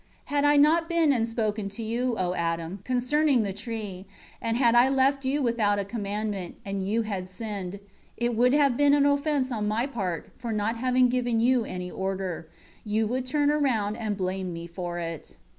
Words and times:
18 0.29 0.35
Had 0.35 0.45
I 0.45 0.57
not 0.57 0.89
been 0.89 1.13
and 1.13 1.27
spoken 1.27 1.69
to 1.69 1.83
you, 1.83 2.17
O 2.17 2.33
Adam, 2.33 2.79
concerning 2.83 3.43
the 3.43 3.53
tree, 3.53 4.07
and 4.41 4.57
had 4.57 4.73
I 4.73 4.89
left 4.89 5.25
you 5.25 5.43
without 5.43 5.77
a 5.77 5.85
commandment, 5.85 6.55
and 6.65 6.81
you 6.87 7.03
had 7.03 7.29
sinned 7.29 7.79
it 8.17 8.35
would 8.35 8.53
have 8.53 8.75
been 8.75 8.95
an 8.95 9.05
offence 9.05 9.51
on 9.51 9.67
My 9.67 9.85
part, 9.85 10.31
for 10.39 10.51
not 10.51 10.77
having 10.77 11.07
given 11.07 11.39
you 11.39 11.65
any 11.65 11.91
order; 11.91 12.49
you 12.83 13.05
would 13.05 13.27
turn 13.27 13.51
around 13.51 13.95
and 13.95 14.17
blame 14.17 14.51
Me 14.51 14.65
for 14.65 14.97
it. 14.97 15.37